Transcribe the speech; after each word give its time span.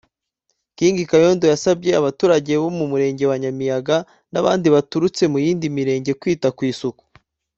King 0.77 0.95
Kayondo 1.11 1.45
yasabye 1.53 1.89
abaturage 1.99 2.51
bo 2.61 2.69
mu 2.77 2.85
Murenge 2.91 3.23
wa 3.29 3.37
Nyamiyaga 3.43 3.97
n’abandi 4.31 4.67
baturutse 4.75 5.23
mu 5.31 5.37
yindi 5.45 5.65
mirenge 5.77 6.11
kwita 6.21 6.47
ku 6.57 6.61
isuku 6.71 7.03